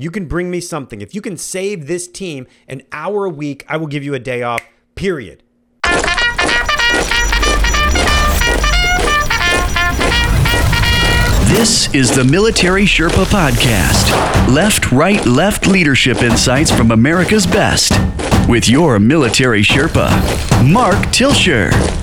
[0.00, 1.02] You can bring me something.
[1.02, 4.18] If you can save this team an hour a week, I will give you a
[4.18, 4.62] day off,
[4.94, 5.42] period.
[11.50, 14.48] This is the Military Sherpa Podcast.
[14.48, 17.92] Left, right, left leadership insights from America's best.
[18.48, 20.08] With your military Sherpa,
[20.72, 21.99] Mark Tilsher.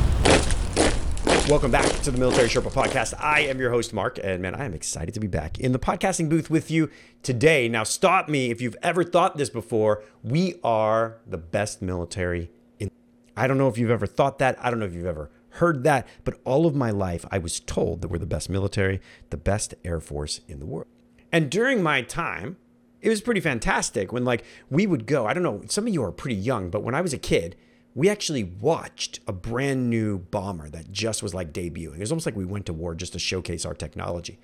[1.50, 3.14] Welcome back to the Military Sherpa Podcast.
[3.18, 5.80] I am your host, Mark, and man, I am excited to be back in the
[5.80, 6.90] podcasting booth with you
[7.24, 7.70] today.
[7.70, 10.04] Now, stop me if you've ever thought this before.
[10.22, 12.92] We are the best military in.
[13.38, 14.58] I don't know if you've ever thought that.
[14.62, 17.62] I don't know if you've ever heard that, but all of my life I was
[17.62, 20.88] told that we're the best military, the best Air Force in the world.
[21.32, 22.58] And during my time,
[23.00, 26.04] it was pretty fantastic when like we would go, I don't know, some of you
[26.04, 27.56] are pretty young, but when I was a kid,
[27.98, 31.96] we actually watched a brand new bomber that just was like debuting.
[31.96, 34.38] It was almost like we went to war just to showcase our technology.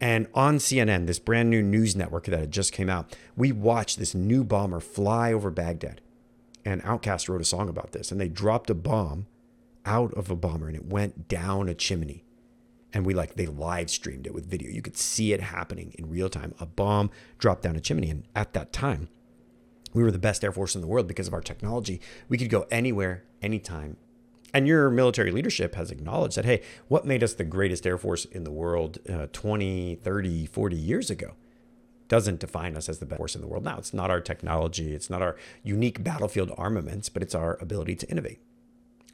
[0.00, 4.00] And on CNN, this brand new news network that had just came out, we watched
[4.00, 6.00] this new bomber fly over Baghdad.
[6.64, 8.10] And Outkast wrote a song about this.
[8.10, 9.28] And they dropped a bomb
[9.86, 12.24] out of a bomber and it went down a chimney.
[12.92, 14.70] And we like, they live streamed it with video.
[14.70, 16.52] You could see it happening in real time.
[16.58, 18.10] A bomb dropped down a chimney.
[18.10, 19.08] And at that time,
[19.92, 22.00] we were the best Air Force in the world because of our technology.
[22.28, 23.96] We could go anywhere, anytime.
[24.54, 28.24] And your military leadership has acknowledged that, hey, what made us the greatest Air Force
[28.26, 31.32] in the world uh, 20, 30, 40 years ago
[32.08, 33.78] doesn't define us as the best force in the world now.
[33.78, 38.10] It's not our technology, it's not our unique battlefield armaments, but it's our ability to
[38.10, 38.40] innovate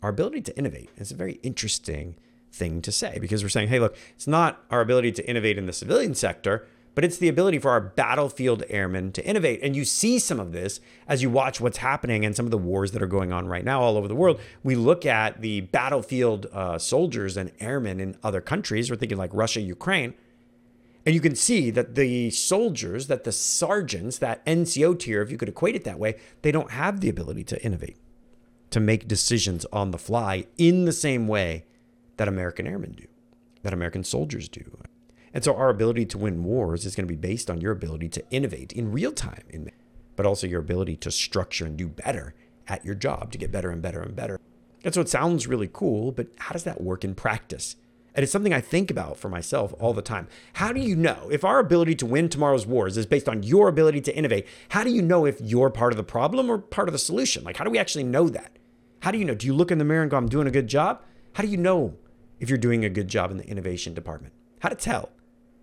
[0.02, 2.16] our ability to innovate is a very interesting
[2.52, 5.66] thing to say because we're saying, hey, look, it's not our ability to innovate in
[5.66, 6.66] the civilian sector,
[6.98, 9.60] but it's the ability for our battlefield airmen to innovate.
[9.62, 12.58] And you see some of this as you watch what's happening and some of the
[12.58, 14.40] wars that are going on right now all over the world.
[14.64, 18.90] We look at the battlefield uh, soldiers and airmen in other countries.
[18.90, 20.14] We're thinking like Russia, Ukraine.
[21.06, 25.38] And you can see that the soldiers, that the sergeants, that NCO tier, if you
[25.38, 27.98] could equate it that way, they don't have the ability to innovate
[28.70, 31.64] to make decisions on the fly in the same way
[32.16, 33.06] that American airmen do,
[33.62, 34.64] that American soldiers do.
[35.34, 38.08] And so our ability to win wars is going to be based on your ability
[38.10, 39.70] to innovate in real time, in,
[40.16, 42.34] but also your ability to structure and do better
[42.66, 44.40] at your job to get better and better and better.
[44.84, 47.76] And so it sounds really cool, but how does that work in practice?
[48.14, 50.28] And it's something I think about for myself all the time.
[50.54, 53.68] How do you know if our ability to win tomorrow's wars is based on your
[53.68, 54.46] ability to innovate?
[54.70, 57.44] How do you know if you're part of the problem or part of the solution?
[57.44, 58.58] Like, how do we actually know that?
[59.02, 59.34] How do you know?
[59.34, 61.02] Do you look in the mirror and go, I'm doing a good job?
[61.34, 61.94] How do you know
[62.40, 64.34] if you're doing a good job in the innovation department?
[64.60, 65.10] How to tell?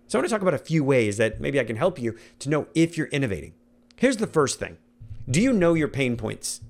[0.06, 2.16] So I want to talk about a few ways that maybe I can help you
[2.38, 3.54] to know if you're innovating.
[3.96, 4.78] Here's the first thing
[5.28, 6.60] Do you know your pain points?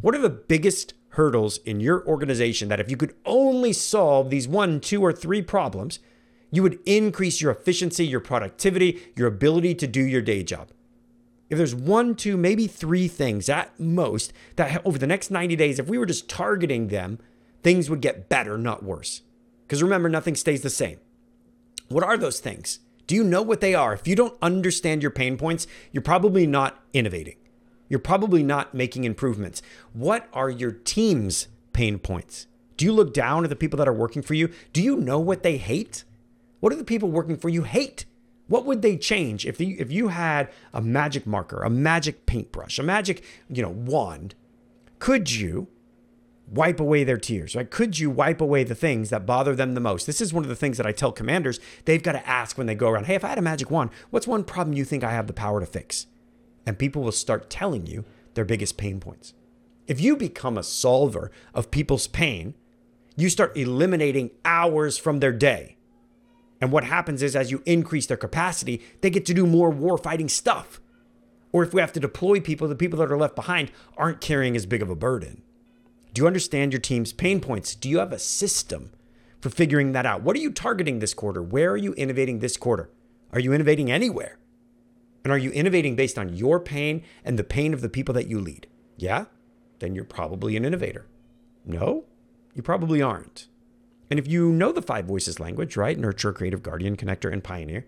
[0.00, 4.46] What are the biggest hurdles in your organization that if you could only solve these
[4.46, 5.98] one, two, or three problems,
[6.50, 10.70] you would increase your efficiency, your productivity, your ability to do your day job?
[11.48, 15.78] if there's one, two, maybe three things at most that over the next 90 days,
[15.78, 17.18] if we were just targeting them,
[17.62, 19.22] things would get better, not worse.
[19.66, 20.98] Because remember, nothing stays the same.
[21.88, 22.80] What are those things?
[23.06, 23.92] Do you know what they are?
[23.92, 27.36] If you don't understand your pain points, you're probably not innovating.
[27.88, 29.62] You're probably not making improvements.
[29.92, 32.48] What are your team's pain points?
[32.76, 34.50] Do you look down at the people that are working for you?
[34.72, 36.02] Do you know what they hate?
[36.60, 38.06] What do the people working for you hate?
[38.48, 42.78] What would they change if you, if you had a magic marker, a magic paintbrush,
[42.78, 44.34] a magic, you know, wand?
[44.98, 45.68] Could you
[46.48, 47.70] wipe away their tears, right?
[47.70, 50.06] Could you wipe away the things that bother them the most?
[50.06, 52.66] This is one of the things that I tell commanders they've got to ask when
[52.66, 55.02] they go around, "Hey, if I had a magic wand, what's one problem you think
[55.02, 56.06] I have the power to fix?"
[56.64, 59.34] And people will start telling you their biggest pain points.
[59.86, 62.54] If you become a solver of people's pain,
[63.16, 65.76] you start eliminating hours from their day
[66.60, 69.98] and what happens is, as you increase their capacity, they get to do more war
[69.98, 70.80] fighting stuff.
[71.52, 74.56] Or if we have to deploy people, the people that are left behind aren't carrying
[74.56, 75.42] as big of a burden.
[76.16, 77.74] Do you understand your team's pain points?
[77.74, 78.90] Do you have a system
[79.42, 80.22] for figuring that out?
[80.22, 81.42] What are you targeting this quarter?
[81.42, 82.88] Where are you innovating this quarter?
[83.34, 84.38] Are you innovating anywhere?
[85.24, 88.28] And are you innovating based on your pain and the pain of the people that
[88.28, 88.66] you lead?
[88.96, 89.26] Yeah?
[89.80, 91.06] Then you're probably an innovator.
[91.66, 92.06] No?
[92.54, 93.48] You probably aren't.
[94.08, 95.98] And if you know the five voices language, right?
[95.98, 97.86] Nurture, creative, guardian, connector, and pioneer.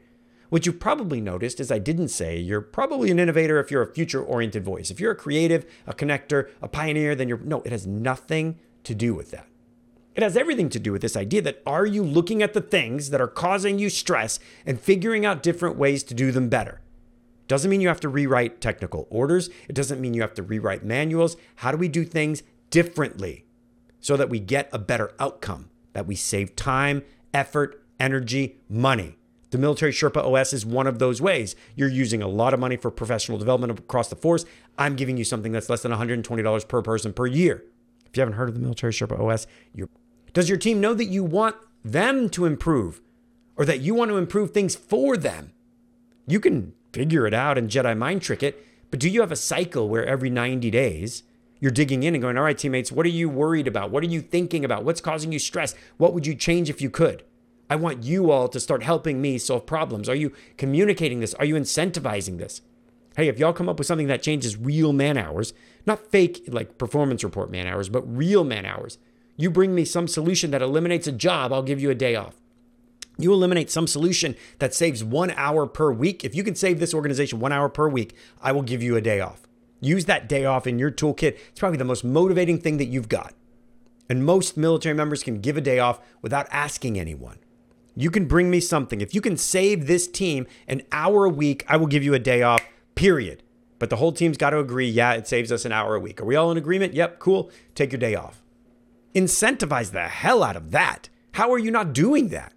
[0.49, 3.93] What you've probably noticed is I didn't say you're probably an innovator if you're a
[3.93, 4.91] future oriented voice.
[4.91, 8.95] If you're a creative, a connector, a pioneer, then you're no, it has nothing to
[8.95, 9.47] do with that.
[10.15, 13.11] It has everything to do with this idea that are you looking at the things
[13.11, 16.81] that are causing you stress and figuring out different ways to do them better?
[17.47, 19.49] Doesn't mean you have to rewrite technical orders.
[19.69, 21.37] It doesn't mean you have to rewrite manuals.
[21.57, 23.45] How do we do things differently
[24.01, 25.71] so that we get a better outcome?
[25.99, 27.03] that we save time,
[27.35, 29.18] effort, energy, money.
[29.51, 31.57] The Military Sherpa OS is one of those ways.
[31.75, 34.45] You're using a lot of money for professional development across the force.
[34.77, 37.65] I'm giving you something that's less than $120 per person per year.
[38.07, 39.89] If you haven't heard of the Military Sherpa OS, you're...
[40.35, 43.01] does your team know that you want them to improve
[43.57, 45.53] or that you want to improve things for them?
[46.27, 49.37] You can figure it out and Jedi mind trick it, but do you have a
[49.37, 51.23] cycle where every 90 days
[51.59, 53.91] you're digging in and going, all right, teammates, what are you worried about?
[53.91, 54.85] What are you thinking about?
[54.85, 55.75] What's causing you stress?
[55.97, 57.25] What would you change if you could?
[57.71, 60.09] I want you all to start helping me solve problems.
[60.09, 61.35] Are you communicating this?
[61.35, 62.63] Are you incentivizing this?
[63.17, 65.53] Hey, if y'all come up with something that changes real man hours,
[65.87, 68.99] not fake like performance report man hours, but real man hours,
[69.37, 72.37] you bring me some solution that eliminates a job, I'll give you a day off.
[73.19, 76.25] You eliminate some solution that saves one hour per week.
[76.25, 79.01] If you can save this organization one hour per week, I will give you a
[79.01, 79.49] day off.
[79.81, 81.37] Use that day off in your toolkit.
[81.49, 83.35] It's probably the most motivating thing that you've got.
[84.09, 87.39] And most military members can give a day off without asking anyone.
[88.01, 89.01] You can bring me something.
[89.01, 92.21] If you can save this team an hour a week, I will give you a
[92.21, 92.65] day off,
[92.95, 93.43] period.
[93.81, 96.21] But the whole team's got to agree, yeah, it saves us an hour a week.
[96.21, 96.95] Are we all in agreement?
[96.95, 97.51] Yep, cool.
[97.75, 98.41] Take your day off.
[99.17, 101.09] Incentivize the hell out of that.
[101.33, 102.53] How are you not doing that?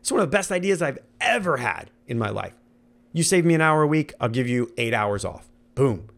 [0.00, 2.54] It's one of the best ideas I've ever had in my life.
[3.12, 5.46] You save me an hour a week, I'll give you eight hours off.
[5.76, 6.08] Boom.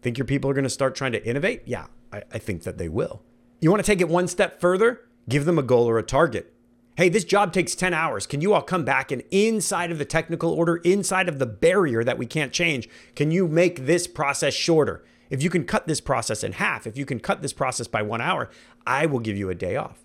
[0.00, 1.64] Think your people are going to start trying to innovate?
[1.66, 3.20] Yeah, I, I think that they will.
[3.60, 5.02] You want to take it one step further?
[5.28, 6.54] Give them a goal or a target
[6.98, 8.26] hey, this job takes 10 hours.
[8.26, 12.02] Can you all come back and inside of the technical order, inside of the barrier
[12.02, 15.04] that we can't change, can you make this process shorter?
[15.30, 18.02] If you can cut this process in half, if you can cut this process by
[18.02, 18.50] one hour,
[18.84, 20.00] I will give you a day off.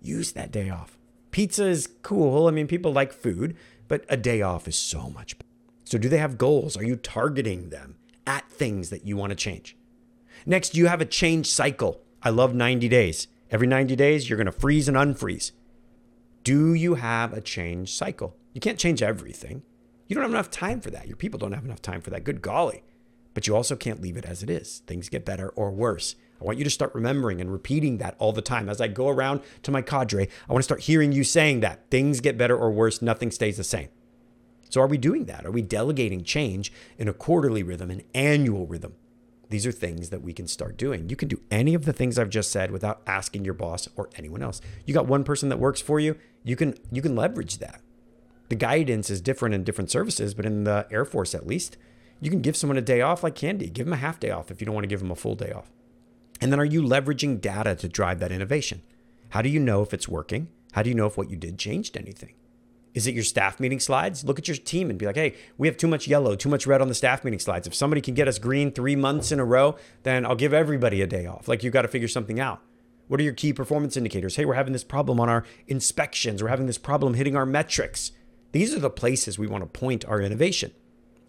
[0.00, 0.96] Use that day off.
[1.30, 2.48] Pizza is cool.
[2.48, 3.54] I mean, people like food,
[3.86, 5.50] but a day off is so much better.
[5.84, 6.74] So, do they have goals?
[6.74, 7.96] Are you targeting them
[8.26, 9.76] at things that you want to change?
[10.46, 12.00] Next, you have a change cycle.
[12.22, 13.28] I love 90 days.
[13.50, 15.50] Every 90 days, you're going to freeze and unfreeze.
[16.42, 18.36] Do you have a change cycle?
[18.54, 19.62] You can't change everything.
[20.06, 21.06] You don't have enough time for that.
[21.06, 22.24] Your people don't have enough time for that.
[22.24, 22.82] Good golly.
[23.34, 24.82] But you also can't leave it as it is.
[24.86, 26.16] Things get better or worse.
[26.40, 28.68] I want you to start remembering and repeating that all the time.
[28.68, 31.90] As I go around to my cadre, I want to start hearing you saying that.
[31.90, 33.88] Things get better or worse, nothing stays the same.
[34.70, 35.44] So, are we doing that?
[35.44, 38.94] Are we delegating change in a quarterly rhythm, an annual rhythm?
[39.50, 41.08] These are things that we can start doing.
[41.08, 44.08] You can do any of the things I've just said without asking your boss or
[44.14, 44.60] anyone else.
[44.86, 47.82] You got one person that works for you, you can you can leverage that.
[48.48, 51.76] The guidance is different in different services, but in the Air Force at least,
[52.20, 53.68] you can give someone a day off like candy.
[53.68, 55.34] Give them a half day off if you don't want to give them a full
[55.34, 55.70] day off.
[56.40, 58.82] And then are you leveraging data to drive that innovation?
[59.30, 60.48] How do you know if it's working?
[60.72, 62.34] How do you know if what you did changed anything?
[62.92, 64.24] Is it your staff meeting slides?
[64.24, 66.66] Look at your team and be like, hey, we have too much yellow, too much
[66.66, 67.66] red on the staff meeting slides.
[67.66, 71.00] If somebody can get us green three months in a row, then I'll give everybody
[71.00, 71.46] a day off.
[71.46, 72.62] Like you got to figure something out.
[73.06, 74.36] What are your key performance indicators?
[74.36, 76.42] Hey, we're having this problem on our inspections.
[76.42, 78.12] We're having this problem hitting our metrics.
[78.52, 80.72] These are the places we want to point our innovation.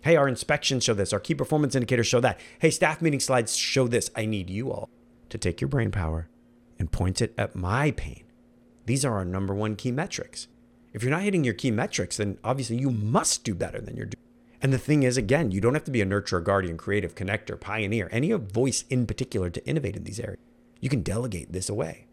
[0.01, 1.13] Hey, our inspections show this.
[1.13, 2.39] Our key performance indicators show that.
[2.59, 4.09] Hey, staff meeting slides show this.
[4.15, 4.89] I need you all
[5.29, 6.27] to take your brain power
[6.79, 8.23] and point it at my pain.
[8.85, 10.47] These are our number one key metrics.
[10.93, 14.05] If you're not hitting your key metrics, then obviously you must do better than you're
[14.05, 14.21] doing.
[14.61, 17.59] And the thing is, again, you don't have to be a nurturer, guardian, creative, connector,
[17.59, 20.39] pioneer, any voice in particular to innovate in these areas.
[20.79, 22.07] You can delegate this away.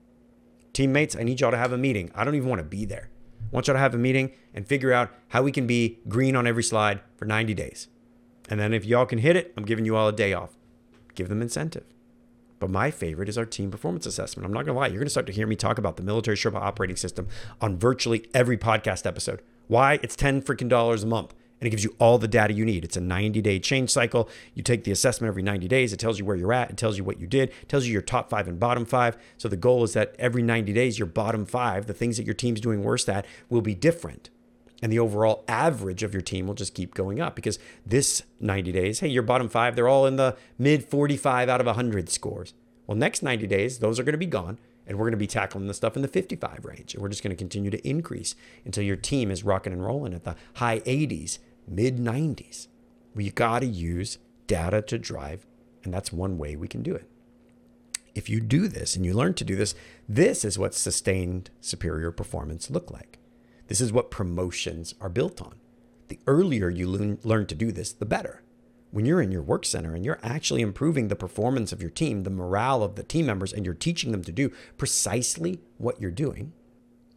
[0.73, 2.11] Teammates, I need y'all to have a meeting.
[2.15, 3.11] I don't even want to be there.
[3.41, 6.37] I want y'all to have a meeting and figure out how we can be green
[6.37, 7.89] on every slide for 90 days.
[8.49, 10.57] And then if y'all can hit it, I'm giving you all a day off.
[11.14, 11.85] Give them incentive.
[12.59, 14.47] But my favorite is our team performance assessment.
[14.47, 16.03] I'm not going to lie, you're going to start to hear me talk about the
[16.03, 17.29] military Sherpa operating system
[17.61, 19.43] on virtually every podcast episode.
[19.67, 19.99] Why?
[20.03, 22.85] It's 10 freaking dollars a month and it gives you all the data you need.
[22.85, 24.29] It's a 90 day change cycle.
[24.55, 25.93] You take the assessment every 90 days.
[25.93, 26.71] It tells you where you're at.
[26.71, 27.50] It tells you what you did.
[27.62, 29.17] It tells you your top five and bottom five.
[29.37, 32.35] So the goal is that every 90 days, your bottom five, the things that your
[32.35, 34.31] team's doing worst at, will be different
[34.82, 38.73] and the overall average of your team will just keep going up because this 90
[38.73, 42.54] days, hey, your bottom five, they're all in the mid 45 out of 100 scores.
[42.87, 45.26] Well, next 90 days, those are going to be gone, and we're going to be
[45.26, 46.94] tackling the stuff in the 55 range.
[46.94, 50.14] And we're just going to continue to increase until your team is rocking and rolling
[50.14, 52.68] at the high 80s, mid 90s.
[53.14, 55.44] We got to use data to drive,
[55.85, 57.08] and that's one way we can do it.
[58.14, 59.75] If you do this and you learn to do this,
[60.08, 63.18] this is what sustained superior performance look like.
[63.69, 65.57] This is what promotions are built on.
[66.09, 68.43] The earlier you learn to do this, the better.
[68.91, 72.23] When you're in your work center and you're actually improving the performance of your team,
[72.23, 76.11] the morale of the team members, and you're teaching them to do precisely what you're
[76.11, 76.55] doing,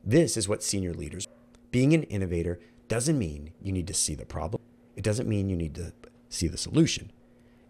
[0.03, 1.25] this is what senior leaders.
[1.71, 4.61] Being an innovator doesn't mean you need to see the problem.
[4.97, 5.93] It doesn't mean you need to
[6.27, 7.13] see the solution.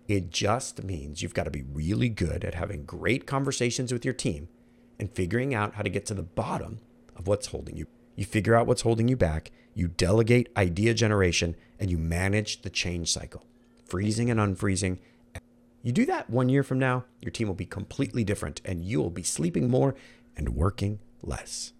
[0.07, 4.15] It just means you've got to be really good at having great conversations with your
[4.15, 4.47] team
[4.99, 6.79] and figuring out how to get to the bottom
[7.15, 11.55] of what's holding you You figure out what's holding you back, you delegate idea generation,
[11.79, 13.45] and you manage the change cycle,
[13.85, 14.99] freezing and unfreezing.
[15.83, 19.01] You do that one year from now, your team will be completely different and you
[19.01, 19.95] will be sleeping more
[20.37, 21.73] and working less.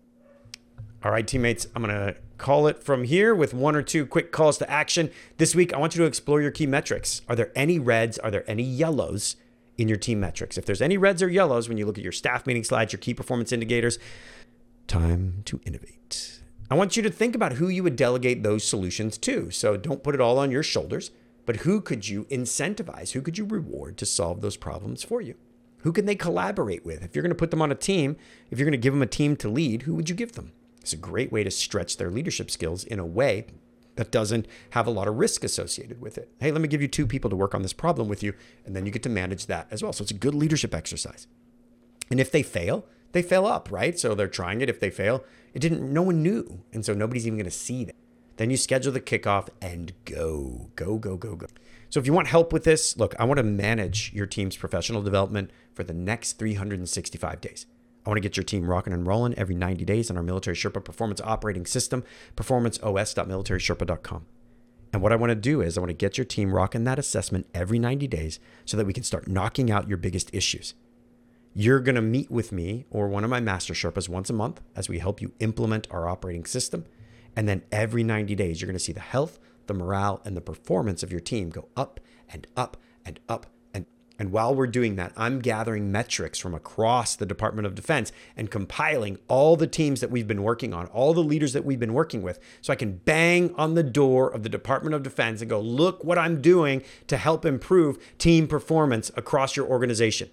[1.04, 4.32] All right, teammates, I'm going to call it from here with one or two quick
[4.32, 5.10] calls to action.
[5.38, 7.22] This week, I want you to explore your key metrics.
[7.28, 8.20] Are there any reds?
[8.20, 9.36] Are there any yellows
[9.78, 10.60] in your team metrics?
[10.60, 13.00] If there's any reds or yellows when you look at your staff meeting slides, your
[13.00, 13.98] key performance indicators,
[14.92, 16.42] time to innovate.
[16.70, 19.50] I want you to think about who you would delegate those solutions to.
[19.50, 21.12] So don't put it all on your shoulders,
[21.46, 23.12] but who could you incentivize?
[23.12, 25.36] Who could you reward to solve those problems for you?
[25.80, 27.04] Who can they collaborate with?
[27.04, 28.18] If you're going to put them on a team,
[28.50, 30.52] if you're going to give them a team to lead, who would you give them?
[30.82, 33.46] It's a great way to stretch their leadership skills in a way
[33.96, 36.30] that doesn't have a lot of risk associated with it.
[36.42, 38.34] Hey, let me give you two people to work on this problem with you,
[38.66, 39.94] and then you get to manage that as well.
[39.94, 41.28] So it's a good leadership exercise.
[42.10, 43.98] And if they fail, they fail up, right?
[43.98, 44.70] So they're trying it.
[44.70, 46.64] If they fail, it didn't, no one knew.
[46.72, 47.96] And so nobody's even going to see that.
[48.38, 51.48] Then you schedule the kickoff and go, go, go, go, go.
[51.90, 55.02] So if you want help with this, look, I want to manage your team's professional
[55.02, 57.66] development for the next 365 days.
[58.06, 60.56] I want to get your team rocking and rolling every 90 days on our Military
[60.56, 62.04] Sherpa performance operating system,
[62.36, 64.26] performanceos.militarySherpa.com.
[64.94, 67.00] And what I want to do is I want to get your team rocking that
[67.00, 70.74] assessment every 90 days so that we can start knocking out your biggest issues.
[71.54, 74.62] You're going to meet with me or one of my master Sherpas once a month
[74.76, 76.86] as we help you implement our operating system.
[77.36, 80.42] And then every 90 days, you're going to see the health, the morale, and the
[80.42, 83.48] performance of your team go up and up and up
[84.22, 88.52] and while we're doing that, I'm gathering metrics from across the Department of Defense and
[88.52, 91.96] compiling all the teams that we've been working on, all the leaders that we've been
[91.96, 95.50] working with, so I can bang on the door of the Department of Defense and
[95.50, 100.30] go, look what I'm doing to help improve team performance across your organization.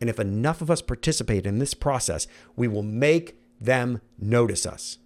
[0.00, 2.26] And if enough of us participate in this process,
[2.56, 4.98] we will make them notice us.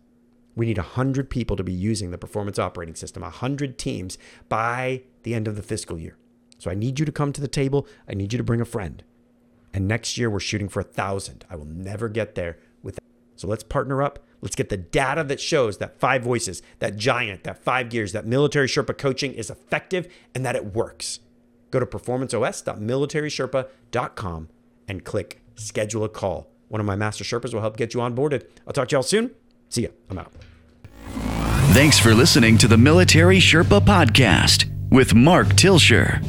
[0.55, 4.17] We need 100 people to be using the performance operating system, 100 teams
[4.49, 6.17] by the end of the fiscal year.
[6.59, 7.89] So I need you to come to the table.
[8.09, 9.03] I need you to bring a friend.
[9.73, 11.45] And next year we're shooting for a thousand.
[11.51, 13.03] I will never get there with that.
[13.35, 14.21] So let's partner up.
[14.41, 18.27] Let's get the data that shows that five voices, that giant, that five gears, that
[18.27, 21.19] military Sherpa coaching is effective and that it works.
[21.73, 24.49] Go to performanceos.militarySherpa.com
[24.88, 26.50] and click schedule a call.
[26.69, 28.47] One of my master Sherpas will help get you onboarded.
[28.67, 29.31] I'll talk to y'all soon.
[29.69, 29.88] See ya.
[30.11, 30.33] I'm out.
[31.73, 36.23] Thanks for listening to the Military Sherpa Podcast with Mark Tilsher.